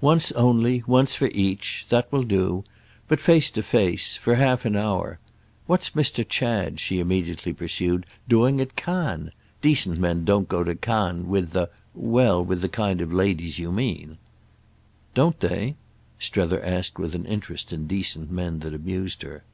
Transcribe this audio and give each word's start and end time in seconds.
Once 0.00 0.32
only—once 0.32 1.14
for 1.14 1.28
each; 1.32 1.86
that 1.90 2.10
will 2.10 2.24
do. 2.24 2.64
But 3.06 3.20
face 3.20 3.50
to 3.50 3.62
face—for 3.62 4.34
half 4.34 4.64
an 4.64 4.74
hour. 4.74 5.20
What's 5.68 5.90
Mr. 5.90 6.28
Chad," 6.28 6.80
she 6.80 6.98
immediately 6.98 7.52
pursued, 7.52 8.04
"doing 8.28 8.60
at 8.60 8.74
Cannes? 8.74 9.30
Decent 9.62 10.00
men 10.00 10.24
don't 10.24 10.48
go 10.48 10.64
to 10.64 10.74
Cannes 10.74 11.28
with 11.28 11.50
the—well, 11.52 12.44
with 12.44 12.62
the 12.62 12.68
kind 12.68 13.00
of 13.00 13.12
ladies 13.12 13.60
you 13.60 13.70
mean." 13.70 14.18
"Don't 15.14 15.38
they?" 15.38 15.76
Strether 16.18 16.60
asked 16.64 16.98
with 16.98 17.14
an 17.14 17.24
interest 17.26 17.72
in 17.72 17.86
decent 17.86 18.28
men 18.28 18.58
that 18.58 18.74
amused 18.74 19.22
her. 19.22 19.44